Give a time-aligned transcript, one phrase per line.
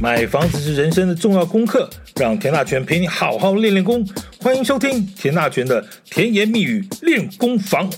[0.00, 4.02] 买房子是人生的重要功课，让田大权陪你好好练练功。
[4.40, 7.90] 欢迎收听田大权的甜言蜜语练功房。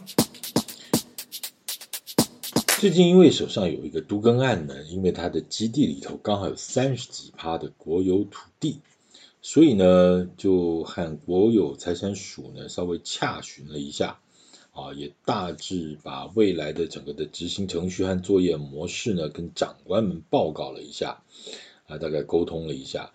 [2.80, 8.80] 最近因为手上有一个都更案呢，因为他的基地里头刚好有三十几趴的国有土地，
[9.40, 14.18] 所以呢就和国有财产署呢稍微洽询了一下。
[14.72, 21.22] 啊，也大致把未来的整个的执行程序和作业模式呢，跟长官们报告了一下，
[21.98, 23.12] 大概沟通了一下，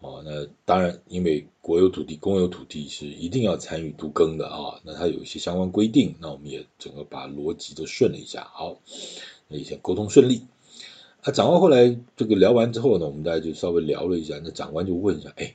[0.00, 8.78] 哦，那当然，因为国有土地、公有土地是一定要参与都更的啊，那它有一些相关规定，那我们也整个把逻辑都顺了一下，好，
[9.48, 10.42] 那以前沟通顺利，
[11.22, 15.54] 啊，长官后来这个聊完之后呢，我们大家就稍微聊了一下，那长官就问一下，哎。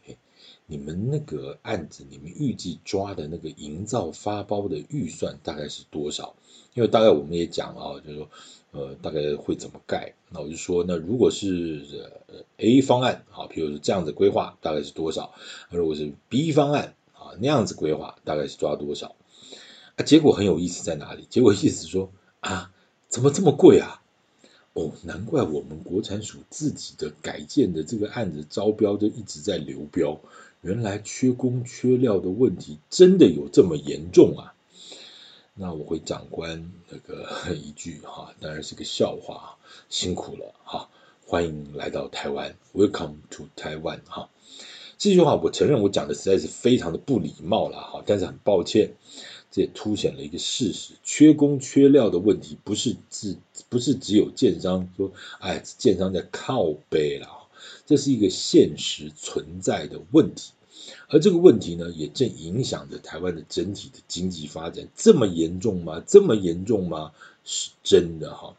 [0.68, 6.34] 你们那个案子，你们预计抓的那个营造发包的预算大概是多少？
[6.76, 8.30] 因为大概我们也讲啊，就是说，
[8.72, 10.14] 呃，大概会怎么盖？
[10.30, 11.86] 那我就说，那如果是
[12.28, 15.34] 呃 A 方案啊，譬如说这样子规划，大概是多少？
[15.70, 19.16] 如果是 B 方案啊，那样子规划，大概是抓多少？
[19.96, 21.26] 啊，结果很有意思在哪里？
[21.30, 22.72] 结果意思说啊，
[23.10, 24.02] 怎么这么贵啊？
[24.74, 30.22] 哦，难怪我们国产署自己的改建的这个案子招标就一直在流标。
[30.62, 34.54] 原来缺工缺料的问题真的有这么严重啊？
[35.62, 39.60] 那我回长官 那个一句哈，当然是个笑话，
[39.90, 40.90] 辛苦了哈，
[41.28, 44.28] 欢迎来到台湾，Welcome to Taiwan 哈。
[44.98, 48.96] 这句话我承认我讲的实在是非常的不礼貌了哈，但是很抱歉，
[49.52, 53.38] 这也凸显了一个事实：缺工缺料的问题不是只
[53.70, 57.28] 不是只有建商说，哎，建商在靠背了。
[57.86, 60.54] 这是一个现实存在的问题，
[61.10, 64.88] 而这个问题呢，也正影响着台湾的整体的经济发展。
[64.96, 66.02] 这么严重吗？
[66.08, 67.12] 这么严重吗？
[67.44, 68.56] 是真的哈，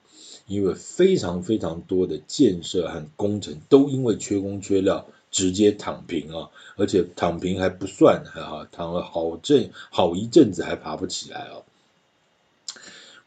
[0.46, 11.62] 因为非常非常多的建设和工程都因为缺工缺料直接躺平啊，而且躺平还不算，哈，躺了好阵好一阵子还爬不起来啊。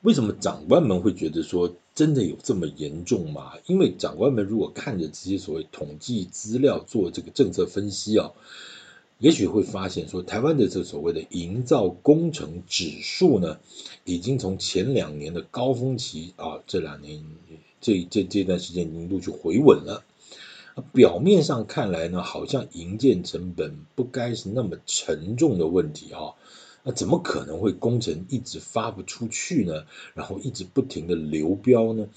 [0.02, 3.54] 为什么长官们会觉得说真的有这么严重吗？
[3.66, 8.32] 因为长官们如果看着这些所谓统计资料做这个政策分析啊，
[9.18, 13.60] 也许会发现说台湾的这所谓的营造工程指数呢，
[14.04, 17.24] 已经从前两年的高峰期啊，这两年
[17.80, 20.04] 这这这段时间已经陆续回稳了。
[20.92, 26.36] 表面上看来呢，好像营建成本不该是那么沉重的问题啊。
[26.84, 29.86] 那怎么可能会工程一直发不出去呢？
[30.14, 32.10] 然后一直不停的流标呢？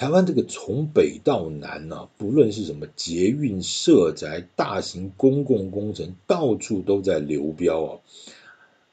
[0.00, 8.00] 台湾这个从北到南呢、啊，不论是什么捷运、社宅、大型公共工程，到处都在流标啊！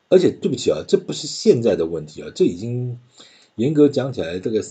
[0.09, 2.99] 而且对不起啊，这不是现在的问题啊，这已经
[3.55, 4.61] 严格讲起来，这个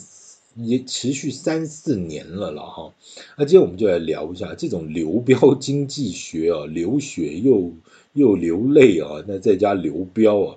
[0.57, 2.93] 也持续三四年了了哈。
[3.39, 7.73] 那今天我们就来聊一下这种流标经济学啊，流血又。
[8.13, 10.57] 又流泪啊，那再加流标啊，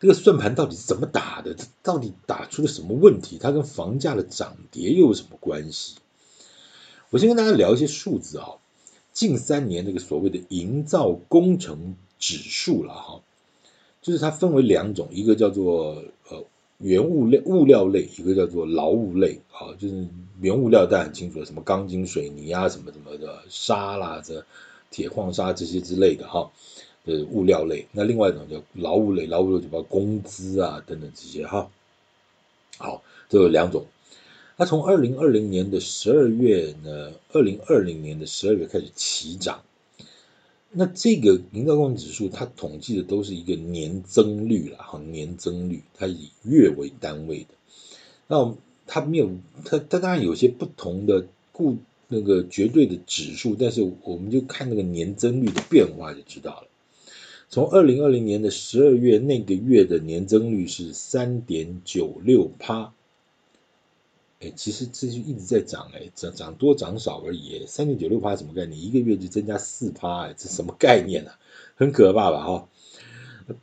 [0.00, 1.54] 这个算盘到底是怎么打的？
[1.54, 3.38] 它到底打出了什么问题？
[3.40, 5.96] 它跟房价的涨跌又有什么关系？
[7.10, 8.56] 我先跟大家聊一些数字啊，
[9.12, 13.22] 近三年那个所谓的营造工程指数了哈，
[14.02, 16.44] 就是它分为两种，一个叫做呃
[16.78, 20.06] 原物料物料类，一个叫做劳务类啊，就是
[20.40, 24.44] 原物料大家很清楚，什么钢筋水泥啊，什么什么的沙啦这。
[24.90, 26.52] 铁矿砂这些之类的哈，
[27.04, 31.70] 呃物料类，那另外一种叫劳务类，劳务类就包括工资啊等等这些哈。
[32.78, 33.86] 好，这有两种。
[34.56, 39.62] 那从二零二零年的十二月呢，二零二零年的十二月开始起涨。
[40.70, 47.48] 那这个营造工程指数，它统计的都是一个年增率了哈，年增率，它以月为单位的。
[48.26, 48.54] 那
[48.86, 49.30] 它没有，
[49.64, 51.76] 它它当然有些不同的固。
[52.06, 56.68] 那个绝对的指数，但是我们就看那个年增率的变化就知道了。
[57.54, 62.92] 从二零二零年的十二月那个月的年增率是三点九六趴，
[64.40, 67.64] 哎，其实这就一直在涨，哎，涨涨多涨少而已。
[67.68, 68.84] 三点九六趴什么概念？
[68.84, 71.38] 一个月就增加四趴，哎，这什么概念啊？
[71.76, 72.44] 很可怕吧？
[72.44, 72.68] 哈，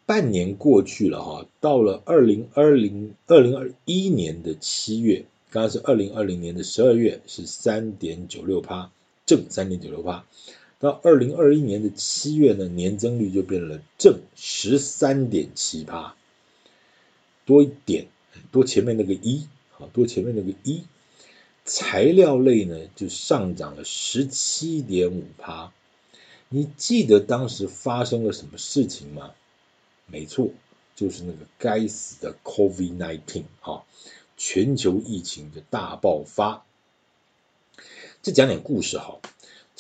[0.05, 5.25] 半年过去了哈，到了二零二零二零二一年的七月。
[5.49, 8.89] 刚刚是二零二零年的十二月是三点九六趴，
[9.25, 10.23] 正三点九六趴，
[10.81, 16.16] 到二零二一年的七月呢，年增率就变了正十三点七趴，
[17.45, 18.07] 多一点，
[18.51, 20.83] 多前面那个一，好，多前面那个一，
[21.66, 25.72] 材料类呢就上涨了十七点五趴，
[26.50, 29.31] 你记得当时发生了什么事情吗？
[30.07, 30.50] 没错，
[30.95, 33.86] 就是那个该死的 COVID-19 哈。
[34.36, 36.66] 全球疫情的大爆发，
[38.24, 39.19] 这讲点故事哈。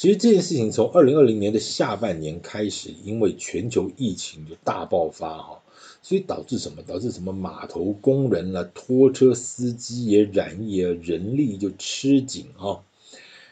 [0.01, 5.61] 其实这件事情从二零二零年的下半年开始，因为全球疫情就大爆发哈，
[6.01, 6.81] 所以导致什么？
[6.81, 7.31] 导致什么？
[7.31, 12.81] 码头工人啦、拖车司机也染疫啊，人力就吃紧啊。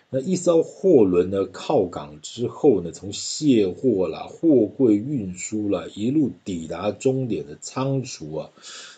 [0.09, 8.49] 那一艘货轮呢靠港之后呢，从卸货啦、货柜运输啦，一路抵达终点的仓储啊，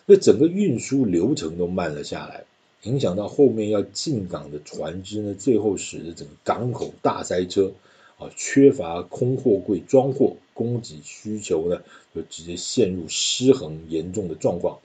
[0.05, 2.45] 那整个运输流程都慢了下来。
[2.83, 7.71] 影响到后面要进港的船只呢，最后使得整个港口大塞车
[8.17, 11.81] 啊，缺乏空货柜装货，供给需求呢
[12.15, 14.79] 就直接陷入失衡严重的状况。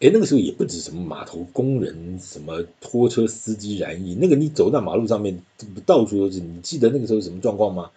[0.00, 5.40] 哎，那个时候也不止什么码头工人、什么拖车司机染疫，那个你走到马路上面，
[5.86, 6.38] 到处都是。
[6.40, 7.90] 你记得那个时候什么状况吗？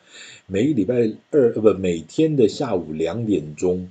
[0.47, 0.95] 每个礼拜
[1.31, 3.89] 二呃不，每天的下午两点钟，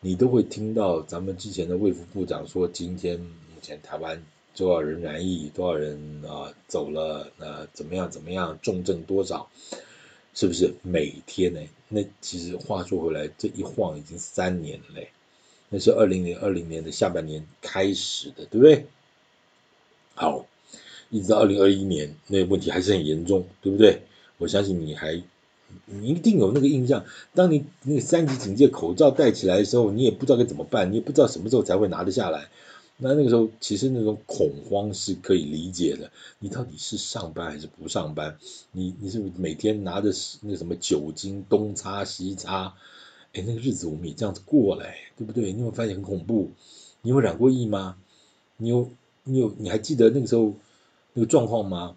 [0.00, 3.20] 你都会听到咱们之前的卫福部长说今天。
[3.64, 4.22] 前台湾
[4.54, 7.32] 多少人染疫，多少人啊走了？
[7.38, 8.10] 那怎么样？
[8.10, 8.58] 怎么样？
[8.62, 9.48] 重症多少？
[10.34, 11.60] 是不是每天呢？
[11.88, 15.08] 那其实话说回来，这一晃已经三年了嘞。
[15.70, 18.86] 那是二零二零年的下半年开始的，对不对？
[20.14, 20.44] 好，
[21.08, 24.02] 一直到二零二一年，那个问题还是很严重，对不对？
[24.38, 25.22] 我相信你还
[25.86, 27.04] 你一定有那个印象。
[27.34, 32.48] 当你那个三级警戒口罩戴起来的时候，你也不知道该怎么办，你也不知道什么时候才会拿得下来。
[32.96, 36.10] 那那个时候，其实那种恐慌是可以理解的。
[36.38, 38.38] 你到底是上班还是不上班？
[38.70, 40.10] 你你是不是每天拿着
[40.42, 42.74] 那个什么酒精东擦西擦？
[43.32, 45.52] 哎，那个日子我们也这样子过来，对不对？
[45.52, 46.52] 你有没有发现很恐怖？
[47.02, 47.96] 你有染过疫吗？
[48.56, 48.90] 你有
[49.24, 50.54] 你有你还记得那个时候
[51.14, 51.96] 那个状况吗？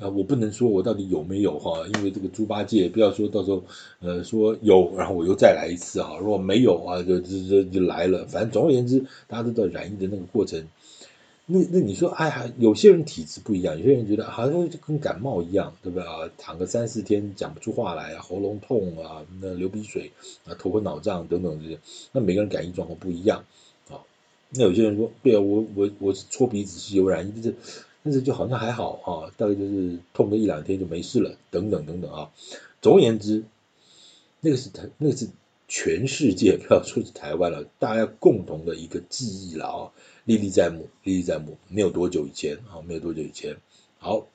[0.00, 3.62] 啊，我不能说我到底有没有哈，因为这个猪八戒，不要说到时候
[4.00, 8.24] 呃说有，然后我又再来一次哈，如果没有啊，就就就就来了。
[8.26, 10.66] 反正总而言之，大家都知道染疫的那个过程。
[11.44, 16.30] 那那你说，哎呀，有些人体质不一样，有些人觉得好像就跟感冒一样，对不对啊？
[16.38, 20.12] 躺个三四天讲不出话来，喉咙痛啊，那流鼻水
[20.46, 21.78] 啊，头昏脑胀等等这些，
[22.12, 23.44] 那每个人感应状况不一样
[23.90, 24.00] 啊。
[24.48, 27.56] 那有些人说，对啊，我我我是搓鼻子是有染疫，就是。
[28.04, 32.30] 但是就好像还好啊，大概就是痛个一两天就没事了，等等等等啊。
[32.80, 33.44] 总而言之，
[34.40, 35.28] 那个是台，那个是
[35.68, 39.90] 全世界，不要说是台湾了，大家共同的一个记忆了啊，
[40.24, 41.56] 历历在目，历历在目。
[41.68, 43.56] 没有多久以前啊，没有多久以前。
[43.98, 44.26] 好，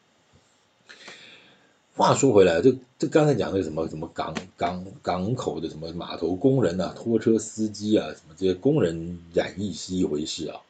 [1.93, 10.61] 话说回来，这这刚才讲的什么什么港港港口的什么码头工人啊，拖车司机啊，什么这些工人染疫是一回事啊。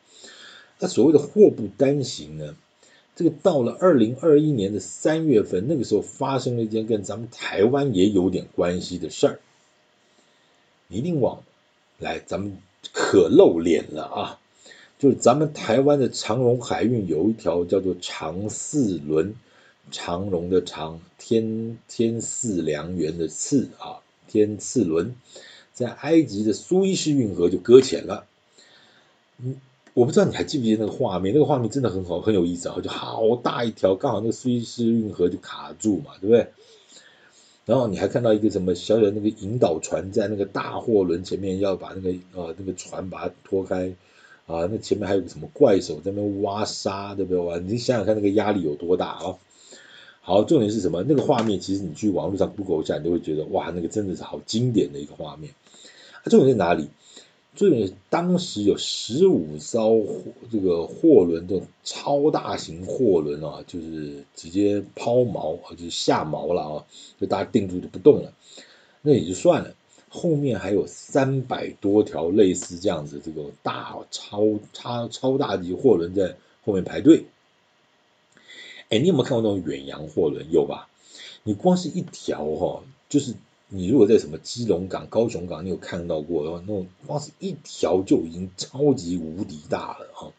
[0.79, 2.55] 那所谓的祸不单行呢？
[3.17, 9.39] 这个到了二零二一年的三月份，那个时候发生了一件跟咱们台湾也有点关系的事儿，
[10.87, 11.41] 一定忘，
[11.97, 12.55] 来，咱们
[12.93, 14.39] 可露脸了啊！
[14.99, 19.33] 就是咱们台湾的长荣海运有一条叫做长四轮，
[19.89, 23.97] 长荣的长，天天赐良缘的赐啊，
[24.27, 25.15] 天赐轮，
[25.73, 28.27] 在埃及的苏伊士运河就搁浅了，
[29.39, 29.59] 嗯。
[29.97, 32.77] 我不知道你还记不记得那个画面，那个画面真的很好，很有意思啊！
[32.83, 36.49] 就好大一条，刚好那个苏伊士运河就卡住嘛，对不对？
[37.65, 43.95] 然后你还看到一个什么小小的那个引导船在那个大货轮前面要把那个呃那个船把它拖开
[44.45, 47.43] 啊，那前面还有个什么怪手在那边挖沙，对不对？
[47.43, 49.35] 哇，你想想看那个压力有多大啊！
[50.21, 51.03] 好，重点是什么？
[51.07, 55.55] 那个画面其实你去网络上 Google 一下，你就会觉得哇，那个真的是好经典的一个画面。
[56.21, 56.87] 啊，重点在哪里？
[57.57, 60.05] 所以当时有十五艘
[60.51, 66.85] 这个货轮，这种超大型货轮啊，就是直接抛锚啊，就是下锚了啊，
[67.19, 68.31] 就大家定住就不动了。
[69.01, 69.73] 那也就算了，
[70.07, 77.25] 后面还有三百多条类似这样子这个大超超超大级货轮在后面排队。
[78.89, 80.51] 哎，你有没有看过那种远洋货轮？
[80.51, 80.89] 有吧？
[81.41, 83.33] 你光是一条哈，就是。
[83.69, 90.31] 你如果在什么基隆港、高雄港，你有看到过的话，那种光是一条就已经超级无敌大了哈。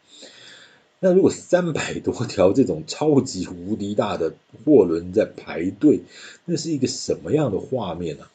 [0.99, 4.33] 那如果三百多条这种超级无敌大的
[4.65, 6.01] 货轮在排队，
[6.45, 8.25] 那是一个什么样的画面呢？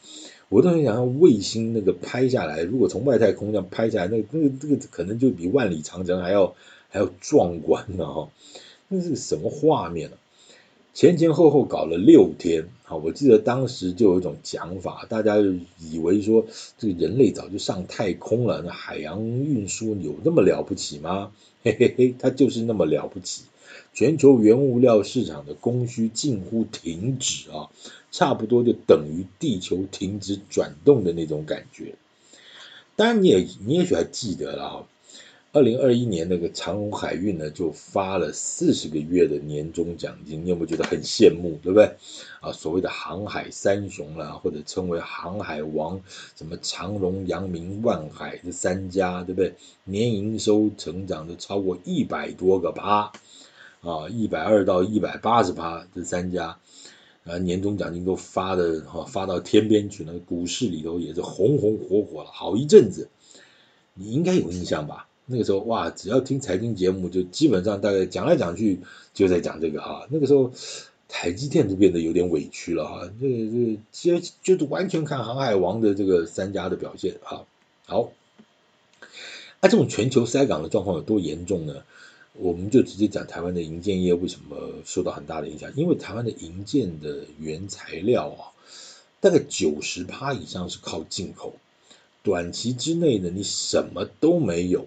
[0.47, 6.55] 我都很想要卫星那个拍下来，如果从外太空这样拍下来，那那个这个可能就比万里长城还要
[6.89, 8.29] 还要壮观呢哈。
[8.87, 10.17] 那是什么画面呢？
[10.95, 15.35] 前前后后搞了六天，好，我记得当时就有一种讲法，大家
[15.77, 16.45] 以为说
[16.77, 21.33] 这个人类早就上太空了，那海洋运输有那么了不起吗？
[21.63, 23.43] 嘿嘿嘿，它就是那么了不起。
[23.93, 27.67] 全球原物料市场的供需近乎停止啊，
[28.13, 31.95] 差不多就等于地球停止转动的那种感觉。
[32.95, 34.87] 当然，你也你也许还记得了哈，
[35.55, 41.95] 二零二一年那个长荣海运呢，就发了四十个月的年终奖金，你有没有觉得很羡慕，对不对？
[42.41, 46.01] 啊，所谓的航海三雄啦，或者称为航海王，
[46.35, 49.55] 什么长荣、阳明、万海这三家，对不对？
[49.85, 53.13] 年营收成长都超过一百多个趴，
[53.79, 56.57] 啊，一百二到一百八十趴这三家，
[57.23, 63.07] 啊，年终奖金都发的哈，发到天边去了，股市里头也是红红火火了好一阵子，
[63.93, 65.07] 你应该有印象吧？
[65.27, 68.79] 那个时候哇，只要听财经节目，就基本上大概讲来讲去
[69.13, 70.07] 就在讲这个哈。
[70.09, 70.51] 那个时候
[71.07, 77.45] 台积电都变得有点委屈了哈，这个这个其实就是完全看航海王的这个三家的表现哈。
[77.85, 78.11] 好，
[79.61, 81.83] 那、啊、这种全球塞港的状况有多严重呢？
[82.33, 85.71] 我们就直接讲台湾的银建业为什么受到很大的影响？
[85.75, 88.51] 因为台湾的银建的原材料啊，
[89.21, 91.53] 大概九十趴以上是靠进口，
[92.23, 94.85] 短期之内呢，你什么都没有。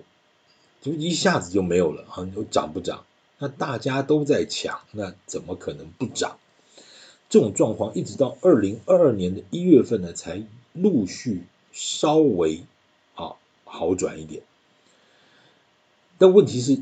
[0.81, 2.25] 就一下子就没有了啊！
[2.25, 3.05] 你说涨不涨？
[3.39, 6.39] 那大家都在抢，那怎么可能不涨？
[7.29, 10.43] 这种状况一直到二零二二年的一月份呢，才
[10.73, 11.43] 陆续
[11.73, 12.63] 稍微
[13.15, 14.43] 啊好转一点。
[16.17, 16.81] 但问题是，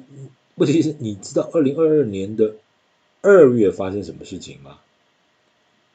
[0.54, 2.54] 问题是你知道二零二二年的
[3.22, 4.78] 二月发生什么事情吗？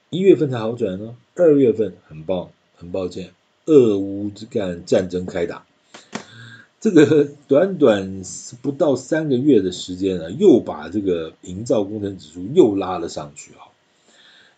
[0.09, 3.33] 一月份才好转呢，二月份很棒，很抱歉，
[3.65, 5.65] 俄乌之干战争开打。
[6.81, 8.23] 这个短短
[8.63, 13.69] 不到三个月的时间呢，又把这个营造工程指数又拉了上去啊！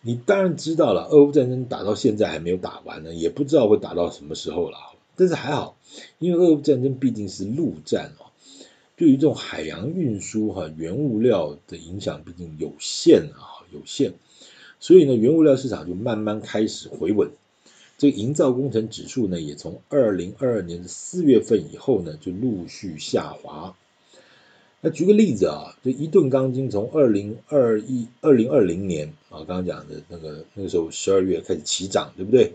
[0.00, 4.78] 你当然知道了，俄乌战争打到现在还没有打完呢，也不知道会打到什么时候了。
[5.16, 5.76] 但是还好，
[6.18, 8.32] 因为俄乌战争毕竟是陆战哦，
[8.96, 14.14] 对于这种海洋运输哈原物料的影响毕竟有限啊，有限，
[14.80, 17.32] 所以呢，原物料市场就慢慢开始回稳。
[17.96, 23.76] 这个营造工程指数呢，也从二零二二年的四月份以后呢，就陆续下滑。
[24.80, 32.52] 那举个例子啊，这一吨钢筋从二零二一、二零二零年啊，刚刚讲的那个那个时候十二月开始起涨，对不对？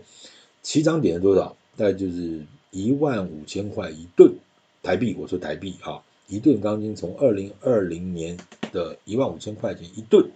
[0.62, 1.56] 起涨点是多少？
[1.76, 4.34] 大概就是一万五千块一吨
[4.82, 5.16] 台币。
[5.18, 8.36] 我说台币啊，一吨钢筋从二零二零年
[8.72, 10.30] 的一万五千块钱一吨。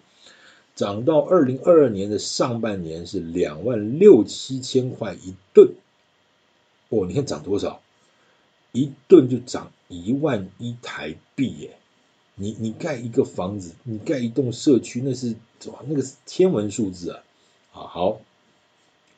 [0.74, 5.74] 涨到二零二二年的上半年是两万六七千块一吨，
[6.88, 7.80] 哦，你看涨多少？
[8.72, 11.76] 一吨就涨一万一台币耶！
[12.34, 17.22] 你你盖一个房子，你盖一栋社区，那是哇，那个是天文数字啊！
[17.70, 18.20] 好好，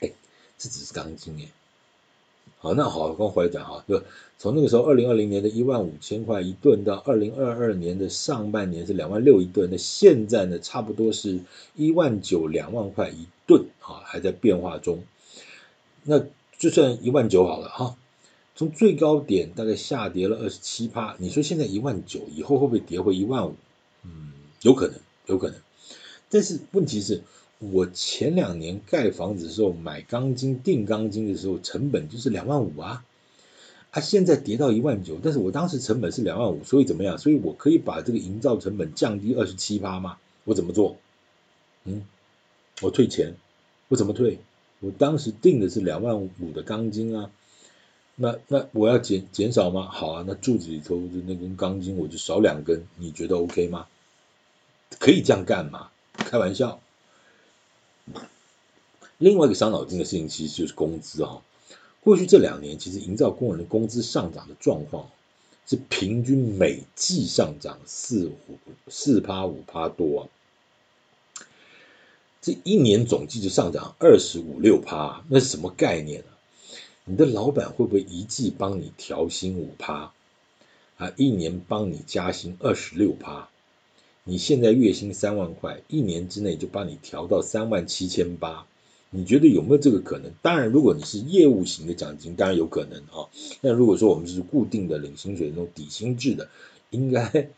[0.00, 0.12] 哎，
[0.58, 1.48] 这只是钢筋哎。
[2.74, 4.02] 那好，刚回来讲哈，就
[4.38, 11.40] 从那个时候，二零二零年的一万五千块一吨，到二零二二年的上半年是两万六一吨，那现在呢，差不多是
[11.74, 15.04] 一万九两万块一吨啊，还在变化中。
[16.02, 16.24] 那
[16.58, 17.96] 就算一万九好了哈，
[18.54, 23.54] 从最高点大概下跌了二十七趴，你说现在一万九，以后会不会跌回一万五？
[24.04, 24.32] 嗯，
[24.62, 24.96] 有可能，
[25.26, 25.56] 有可能。
[26.28, 27.22] 但是问题是。
[27.58, 33.02] 我前两年盖房子的时候买钢筋钉钢筋的时候成本就是两万五啊，
[33.92, 37.16] 啊现在跌到一万九，但是我当时成本是两万五，所以怎么样？
[37.16, 40.18] 所以我可以把这个营造成本降低二十七趴吗？
[40.44, 40.98] 我怎么做？
[41.84, 42.04] 嗯，
[42.82, 43.34] 我退钱，
[43.88, 44.38] 我怎么退？
[44.80, 47.30] 我当时定的是两万五的钢筋啊，
[48.16, 49.88] 那那我要减减少吗？
[49.90, 53.86] 好啊，那柱子里头的那根钢筋我就少两根，你觉得 OK 吗？
[54.98, 55.88] 可以这样干吗？
[56.12, 56.80] 开玩笑。
[59.18, 61.42] 另外一个伤脑筋的事情，其实就是工资啊。
[62.00, 65.08] 过去这两年，其实营造工人的工资上涨的状况
[65.66, 68.58] 是平均每季上涨四五
[68.88, 70.28] 四趴五趴多啊。
[72.40, 76.26] 这一年总计就上涨二十五六趴，那是什么概念呢？
[77.06, 80.12] 你的老板会不会一季帮你调薪五趴
[80.96, 81.12] 啊？
[81.16, 83.48] 一年帮你加薪二十六趴？
[84.28, 88.66] 你现在月薪三万块，一年之内就帮你调到三万七千八。
[89.10, 90.32] 你觉得有没有这个可能？
[90.42, 93.30] 当然，如果你是业务型的奖金，当然有可能啊。
[93.60, 96.48] 那如果说我们是固定的领薪水那种底薪制的，
[96.90, 97.50] 应该，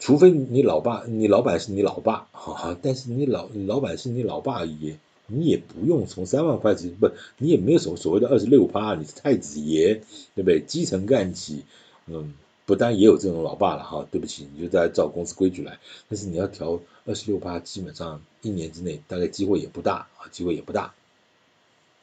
[0.00, 10.02] 除非你老爸、你老板是你老爸，哈，但是你老老板是你老爸爷，你也不用从三万块钱，不，你也没有所所谓的二十六趴，你是太子爷，
[10.34, 10.60] 对不对？
[10.66, 11.62] 基层干起，
[12.08, 12.34] 嗯。
[12.68, 15.78] 不但也有这种老爸了哈，对不起，你就在照公司规矩来。
[16.06, 20.92] 但是你要调二十六趴，基本上一年之内大概机会也不大啊，机会也不大。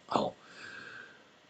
[0.08, 0.34] 好，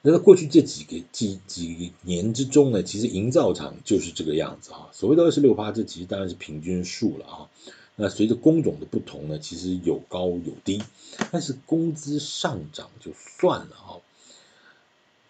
[0.01, 4.89] 那在过去这几个几几年之中呢，其实营造厂就是这个样子哈。
[4.91, 7.49] 所谓的二十六趴，这其实当然是平均数了啊。
[7.95, 10.83] 那随着工种的不同呢，其实有高有低，
[11.31, 14.01] 但是工资上涨就算了哈，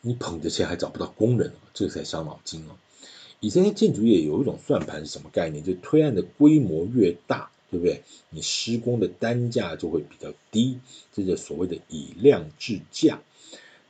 [0.01, 2.77] 你捧着钱还找不到工人，这才伤脑筋哦。
[3.45, 5.63] 以前建筑业有一种算盘是什么概念？
[5.63, 8.01] 就推案的规模越大，对不对？
[8.31, 10.79] 你施工的单价就会比较低，
[11.13, 13.21] 这就所谓的以量制价。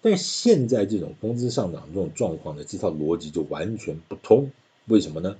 [0.01, 4.51] 但现在这种工资上涨这种状况呢，这套逻辑就完全不通。
[4.87, 5.37] 为什么呢？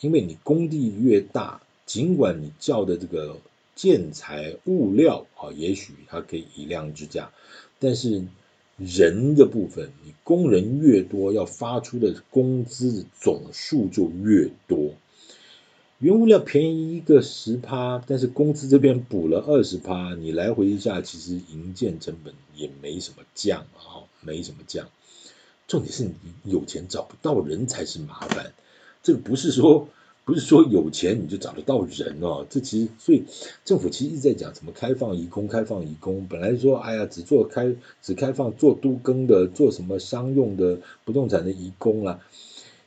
[0.00, 3.36] 因为你工地越大，尽管你叫的这个
[3.74, 7.32] 建材物料啊，也许它可以以量制价，
[7.80, 8.22] 但是
[8.76, 14.94] 人的部分，你工人越多，要发出的工资总数就越多。
[15.98, 24.88] 原物料便宜一个十趴，但是工资这边补了二十趴，你来回一下，其实营建成本也没什么降啊，没什么降。
[25.66, 26.12] 重点是你
[26.44, 28.52] 有钱找不到人才是麻烦。
[29.02, 29.88] 这个不是说
[30.26, 33.22] 不是说有钱你就找得到人哦，这其实所以
[33.64, 36.26] 政府其实一直在讲什么开放移工，开放移工。
[36.28, 42.18] 本来说哎呀，只做开只开放做都更的，做什么商用的不动产的移工啦。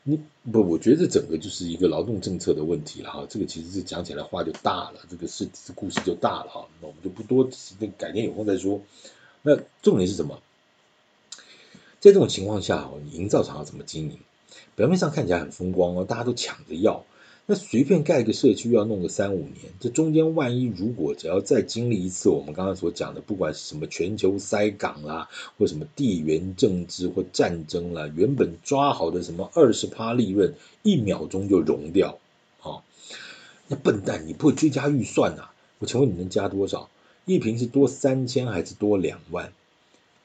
[0.04, 0.20] 你
[0.52, 3.26] 不，我觉得这整个就是一个劳动政策的问题了哈。
[3.30, 6.68] 这个其实是讲起来话就大了，这个是故事就大了哈。
[6.82, 8.82] 那我们就不多，那改天有空再说。
[9.44, 10.42] 那重点是什么？
[12.02, 14.20] 在这种情况下，你营造厂要怎么经营？
[14.76, 17.06] 表面上看起来很风光哦，大家都抢着要。
[17.52, 25.28] 那随便盖个社区要弄个三五年，这中间万一如果只要再经历一次我们刚刚所讲的，不管是什么全球塞港啦，
[25.58, 30.54] 或什么地缘政治或战争啦，原本抓好的什么二十趴利润，
[30.84, 32.20] 一秒钟就融掉
[32.62, 32.86] 啊！
[33.68, 35.50] 那笨蛋，你不会追加预算呐？
[35.80, 36.88] 我请问你能加多少？
[37.26, 39.52] 一瓶是多三千还是多两万？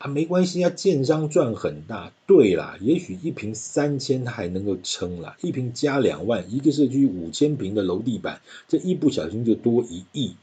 [0.04, 2.12] 啊，没关系啊，建商赚很大。
[2.26, 10.34] 对啦，也许一坪三千他还能够撑啦，一坪加两万，一个社区五千平的楼地板，这一不小心就多一亿，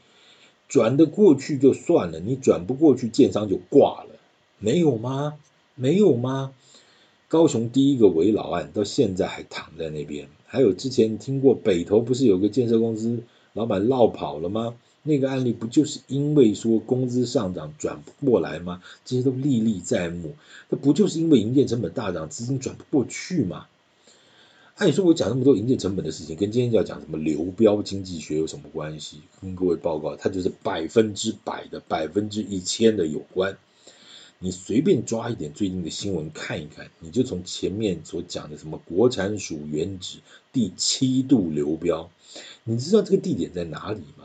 [0.66, 4.16] 转得过去就算了，你转不过去，建商就挂了，
[4.58, 5.34] 没有吗？
[5.76, 6.52] 没有吗？
[7.28, 14.74] 高雄第一个围老案到现在还躺在那边，还有之前听过北投不是有个建设公司老板落跑了吗？
[15.04, 18.82] 那个案例不就是因为说工资上涨转不过来吗？
[19.04, 20.36] 这些都历历在目。
[20.68, 23.66] 那不就是因为营建成本大涨，资金转不过去吗？
[24.76, 29.20] 按理说我讲那么多营建成本的事情，跟今天要讲什么流标经济学有什么关系？
[29.40, 33.58] 跟各位报告，它就是百分之百的、百分之一千的有关。
[34.38, 40.18] 你随便抓一点最近的新闻看一看，你就从前面所讲的什么国产署原址
[40.52, 42.10] 第七度流标，
[42.64, 44.21] 你知道这个地点在哪里吗？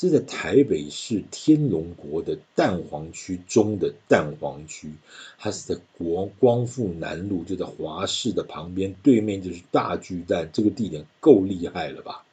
[0.00, 4.94] 这在台北市天龙国的蛋黄区中的蛋黄区，
[5.36, 12.24] 它是在国光复南路，就在华视的旁边，对面就是大巨蛋，这个地点够厉害了吧？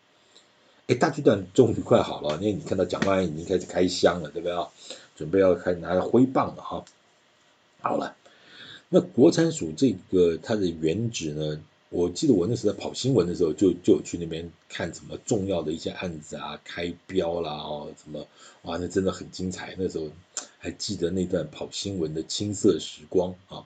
[0.87, 4.69] 哎，大巨蛋终于快好了，因为你看到蒋万安已经开始开箱了，对不对啊？
[5.17, 6.85] 准备要开拿着挥棒了哈。
[7.81, 8.15] 好了，
[8.87, 11.61] 那国产署这个它的原址呢？
[11.89, 18.27] 我记得我那时候在跑新闻的时候，就就有去那边看什么重要的一些案子啊，开标啦哦，什么
[18.63, 19.73] 哇，那真的很精彩。
[19.77, 20.09] 那时候
[20.57, 23.65] 还记得那段跑新闻的青涩时光啊。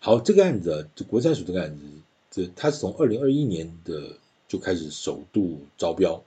[0.00, 1.84] 好，这个案子，就国产署这个案子，
[2.30, 4.16] 这它是从二零二一年的
[4.48, 6.24] 就开始首度招标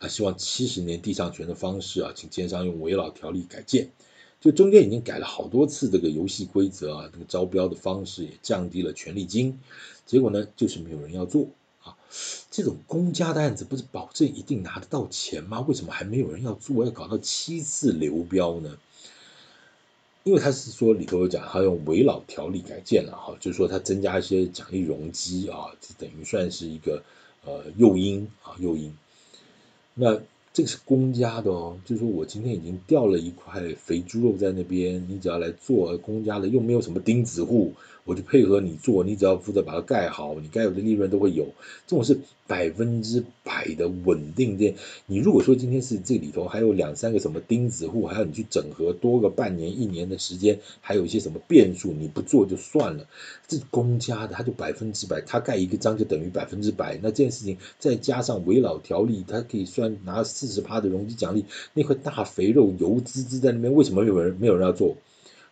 [0.00, 3.90] 啊，希望七十年地上权的方式啊，请奸商用围老条例改建。
[4.40, 9.60] 就中间已经改了好多次这个游戏规则啊，这个招标的方式也降低了权利金，
[10.10, 11.46] 结果呢就是没有人要做
[11.84, 11.96] 啊。
[12.50, 15.60] 这种公家的案子不是保证一定拿得到钱吗？
[15.60, 16.84] 为什么还没有人要做？
[16.84, 18.76] 要搞到七次流标呢？
[20.24, 27.02] 因为他是说里头有讲，他用危老条例改建了哈，就是说他增加一些奖励容积啊，这等于算是一个
[27.44, 28.92] 呃诱因啊诱因。
[29.94, 30.20] 那
[30.52, 37.72] 这个是公家的哦，就是说我今天已经掉了一块肥猪肉在那边，你只要来做公家的，又没有什么钉子户。
[38.04, 41.44] 我就配合你做，你只要负责把它盖好，你该有的利润都会有。
[41.86, 44.74] 这种是百分之百的稳定店。
[45.06, 53.06] 你如果说今天是这里头还有两三个什么钉子户，还要你去整合多个半年一年的时间，还有一些什么变数，你不做就算了。
[53.46, 56.98] 这公家的，它就百分之百，它盖一个章就等于百分之百。
[57.02, 64.96] 那这件事情再加上危老条例，它可以算拿四十趴的容积奖励，那块大肥肉油滋滋在那边，为什么有人没有人要做？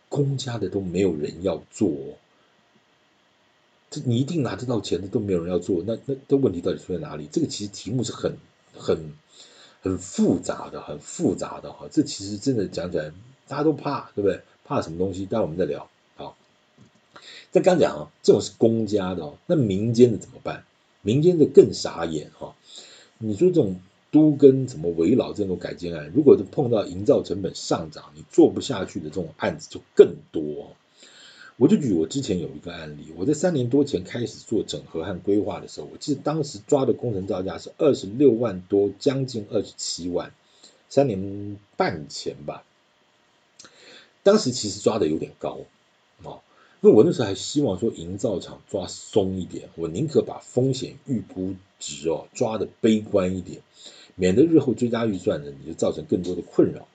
[0.09, 1.93] 公家的都没有人要做。
[3.91, 7.29] 这你一定拿得到钱的都没有人要做，那那的问题到底出在哪里？
[7.31, 8.39] 这个其实题目是很
[8.75, 9.13] 很
[9.83, 11.87] 很复杂的，很复杂的哈。
[11.91, 13.13] 这其实真的讲起来，
[13.47, 14.41] 大家都怕，对不对？
[14.65, 15.27] 怕什么东西？
[15.27, 15.91] 待会我们再聊。
[16.17, 16.37] 好，
[17.51, 20.65] 在刚讲啊，这种是公家的，那民间的怎么办？
[21.03, 22.55] 民间的更傻眼哈。
[23.19, 30.77] 你说这种都跟什么危老这种改建案，如果是碰到营造成本上涨，你做不下去的这种案子就更多。
[31.57, 40.33] 我就举我之前有一个案例，我在三年多前开始做整合和规划的时候，我记得当时抓的工程造价是二十六万多，将近二十七万，
[40.89, 42.63] 三年半前吧。
[44.23, 45.59] 当时其实抓的有点高，
[46.81, 53.63] 那我那时候还希望说营造厂抓松一点，我宁可把风险预估值哦抓的悲观一点，
[54.15, 56.87] 免得日后追加预算呢，你就造成更多的困扰。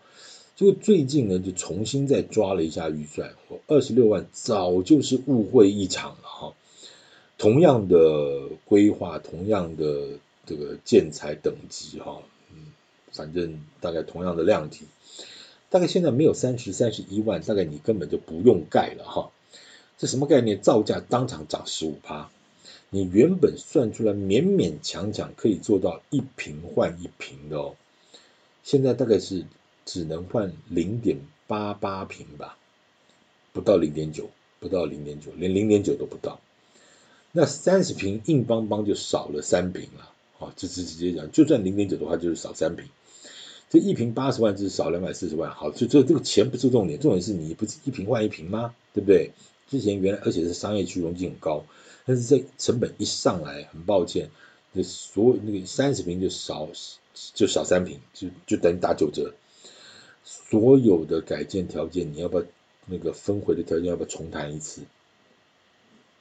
[0.55, 6.53] 就最近呢，就重新再抓了一下预算，我二十六万早就是误会一场了哈。
[7.37, 12.67] 同样的规划，同样的这个建材等级哈，嗯，
[13.11, 14.85] 反正大概同样的量体，
[15.69, 19.31] 大概现在没有三十三十一万，大概你根本就不用盖了哈。
[19.97, 20.61] 这什么概念？
[20.61, 22.29] 造价当场涨十五趴，
[22.89, 27.75] 你原本算出来勉勉强强可以做到一瓶换一瓶的哦，
[28.63, 29.45] 现在大概是。
[29.85, 32.57] 只能换零点八八瓶吧，
[33.51, 34.29] 不到零点九，
[34.61, 36.39] 不到零点九，连零点九都不到。
[37.33, 42.87] 那三十瓶硬邦邦就少了三瓶了，好，这是直接讲，就算零点九的话，就是少三瓶。
[43.69, 45.51] 这一瓶八十万，就是少两百四十万。
[45.51, 48.73] 好，就这这个钱不是重点，重点是你不是一瓶换一瓶吗？
[48.93, 49.31] 对不对？
[49.69, 51.65] 之前原来而且是商业区容积很高，
[52.05, 54.29] 但是这成本一上来，很抱歉，
[54.71, 56.69] 那所有那个三十平就少
[57.33, 59.33] 就少三平，就就等于打九折。
[60.23, 62.45] 所有的改建条件，你要不要
[62.85, 64.81] 那个分回的条件要不要重谈一次？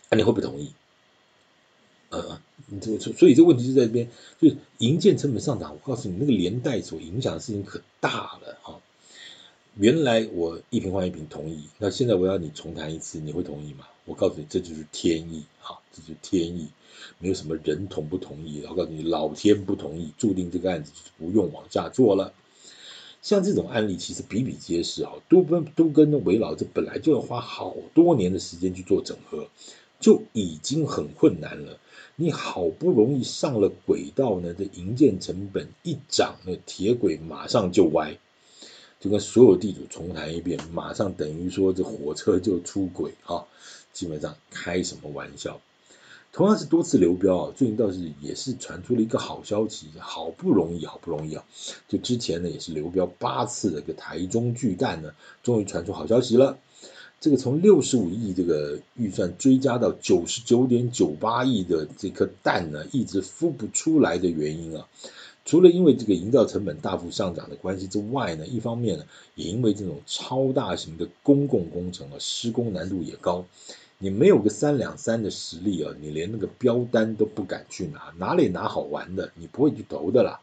[0.08, 0.72] 啊，你会不同意？
[2.10, 4.08] 呃，你这个所以这个问题就在这边，
[4.40, 8.80] 就是营建成本上涨，我告诉你，那个连带所影响的事情可大了哈。
[9.76, 13.86] 原来我一坪换一坪同意，那现在我要你重谈一次，你会同意吗？
[14.04, 16.68] 我告诉你，这就是天意哈，这就是天意，
[17.18, 18.62] 没有什么人同不同意。
[18.68, 22.34] 我告诉你，老天不同意，注定这个案子就是不用往下做了。
[23.22, 29.48] 像这种案例其实比比皆是啊，都跟都跟危老这本来就要花好多年的时间去做整合，
[30.00, 31.78] 就已经很困难了。
[32.16, 38.18] 你好不容易上了轨道呢，这营建成本一涨，那铁轨马上就歪，
[39.02, 43.42] 就跟所有地主重谈一遍，马上等于说这火车就出轨啊，
[43.92, 45.60] 基本上开什么玩笑。
[46.30, 51.44] 同样是多次流标啊，最近倒是也是传出了一个好消息，好不容易，好不容易啊，
[51.88, 55.12] 就之前呢也是流标八次的一个台中巨蛋呢，
[55.42, 56.56] 终于传出好消息了。
[57.20, 64.88] 这个从六十五亿这个预算追加到九十九点九八亿的这颗蛋呢，一直孵不出来的原因啊，
[65.44, 73.44] 除了因为这个营造成本大幅上涨的关系之外呢，一方面呢，也因为这种超大型的公共工程啊，施工难度也高。
[73.98, 79.30] 你没有个三两三的实力啊，你连那个标单都不敢去拿，哪里拿好玩的？
[79.34, 80.40] 你不会去投的啦。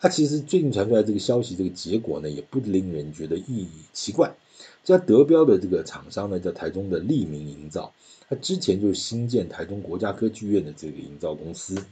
[0.00, 4.34] 他、啊、其实最近传出来这个消息，这个结果呢，也不令人觉得意义奇怪。
[4.82, 7.92] 这家德标的这个厂商呢，叫台中的利民营造，
[8.28, 11.84] 他之前就是新建台中国家歌剧院的这个营造公司。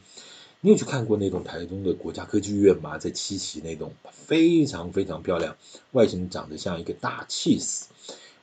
[0.60, 2.98] 你有去看过那栋台中的国家歌剧院吗？
[2.98, 5.56] 在七期那栋，非常非常漂亮，
[5.92, 7.84] 外形长得像一个大 cheese。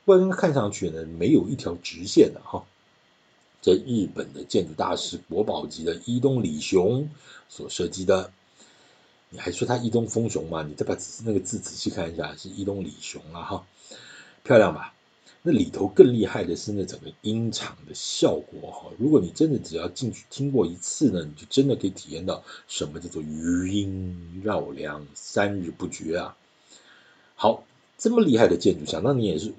[0.06, 2.64] 外观看上去呢，没有一条直线的哈。
[3.60, 7.10] 这日本的建筑大师国宝级的伊东礼雄
[7.50, 8.32] 所设计的，
[9.28, 10.62] 你还说他伊东丰雄吗？
[10.62, 13.66] 你再把那个字仔细看一下，是伊东礼雄啊哈，
[14.42, 14.94] 漂亮吧？
[15.46, 18.90] 那里头更厉害的是那整个音场的效果哈。
[18.98, 26.36] 如果你真的只要进去听过一次呢，你就真的可以体验到什么叫做余音绕梁，三日不绝啊。
[27.36, 27.62] 好，
[27.96, 29.54] 这么厉害的建筑，想当年也是。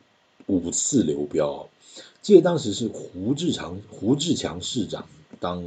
[0.50, 1.68] 五次流标，
[2.22, 5.06] 记得当时是胡志强胡志强市长
[5.42, 5.62] 当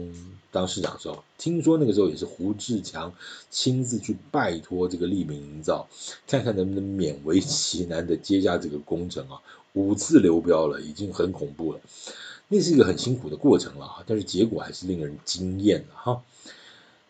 [0.50, 3.12] 当市长的时候，听说那个时候也是胡志强
[3.50, 5.88] 亲自去拜托这个立明营造，
[6.26, 9.40] 看看能不能勉为其难的接下这个工程啊。
[9.74, 11.80] 五次流标了，已经很恐怖了，
[12.48, 16.22] 那是一个很辛苦的过程了，但是结果还是令人惊艳的哈。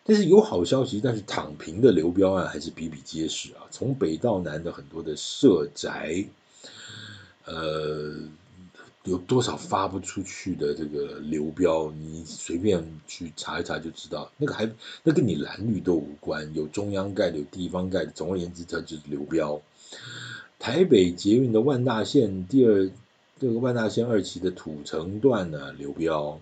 [0.03, 6.25] 但是有好消息，但是躺平的流标案还是比比皆是啊，从北到南的很多的社宅。
[7.45, 8.13] 呃，
[9.03, 11.91] 有多少发不出去的这个流标？
[11.91, 14.31] 你随便去查一查就知道。
[14.37, 14.71] 那个还
[15.03, 18.11] 那跟你蓝绿都无关，有中央盖的，有地方盖的。
[18.11, 19.59] 总而言之，它就是流标。
[20.59, 22.91] 台北捷运的万大线第二
[23.39, 26.39] 这个万大线二期的土城段呢流标，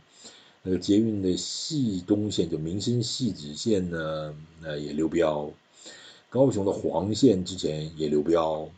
[0.61, 5.49] 那个捷运的汐东线就民生汐止线呢，那也流标。
[6.29, 8.69] 高雄的黄线之前也流标。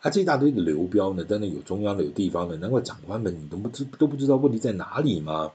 [0.00, 5.52] 它、啊、这一大堆的流标呢，当然有中央的，有地方的，难怪长官们你都不知都不知道问题在哪里吗？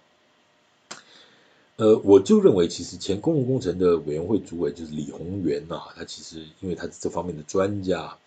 [1.77, 8.17] 呃，我就认为，其实前公共工程的委员会主委就是李宏源呐，他其实因为他是这方面的专家，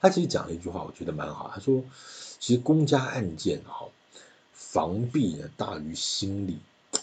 [0.00, 1.50] 他其实讲了一句话，我觉得蛮好。
[1.52, 1.82] 他说，
[2.38, 3.88] 其实公家案件哈，
[4.52, 6.58] 防弊呢大于心力，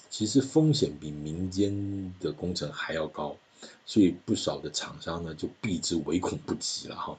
[0.10, 3.36] 其实风险比民间的工程还要高，
[3.86, 7.18] 所以不少的厂商呢就避之唯恐不及了哈。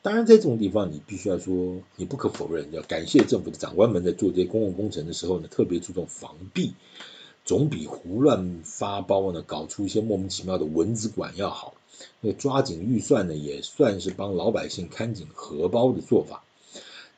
[0.00, 6.74] 当然，在这种地方，你必须要说，你不可否认，要感谢政府的长官们在做这些公共工程的时候呢，特别注重防弊，
[7.44, 11.74] 总比胡乱发包呢，搞出一些莫名其妙的蚊子馆要好。
[12.20, 16.44] 那抓紧预算呢，也算是帮老百姓看紧荷包的做法。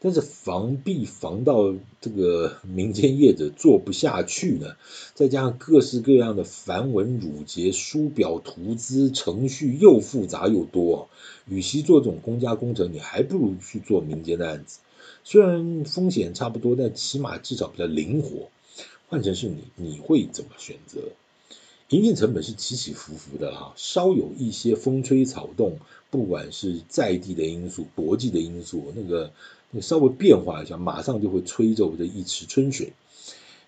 [0.02, 4.76] 但是防弊防到这个民间业者做不下去呢，
[5.14, 11.10] 再加上各式各样的繁文缛节、书表图资程序又复杂又多，
[11.46, 14.78] 与其做这种公家工程，你还不如去做民间的案子。
[15.22, 18.48] 虽然风险差不多，但起码至少比较灵活。
[19.08, 21.00] 换成是你，你会怎么选择？
[21.90, 25.78] 营建成本是起起伏伏的哈，稍有一些风吹草动，
[26.10, 29.30] 不管是在地的因素、国际的因素，那个。
[29.72, 32.92] 你稍微变化一下，马上就会吹走这一池春水。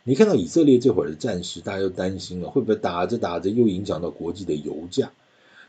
[0.03, 5.13] 你看到以色列这会儿的战事，大家又担心了，会不会打着打着又影响到国际的油价？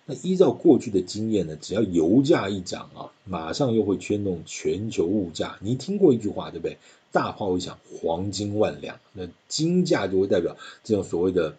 [0.07, 5.57] 那依照过去的经验呢，只要油价一涨啊，马上又会牵动全球物价。
[5.61, 6.77] 你听过一句话对不对？
[7.11, 11.55] 大炮一响，黄金万两，那金价就会代表这种所谓的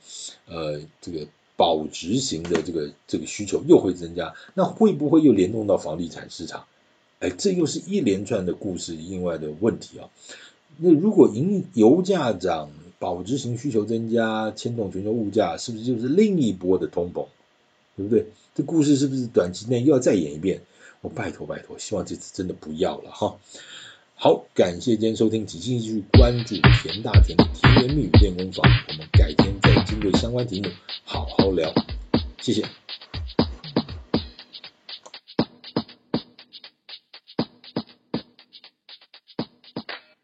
[0.46, 4.35] 呃这个保值型的这个这个需求又会增加。
[4.55, 6.64] 那会不会又联动到房地产市场？
[7.20, 10.11] 哎，这又是一连串的故事，另外的问题啊。
[10.77, 17.27] 那如果银油价涨，保值型需求增加，牵动全球物价，是不是就是另一波的通膨？
[17.96, 18.27] 对不对？
[18.57, 20.62] 这故事是不是短期内又要再演一遍？
[21.04, 23.36] 我拜托拜托，希望这次真的不要了哈。
[24.14, 30.70] 好，感谢今天收听，请继续关注田大田的甜言蜜语练功房，我们改天再针对相关题目
[31.04, 31.74] 好好聊，
[32.40, 32.62] 谢谢。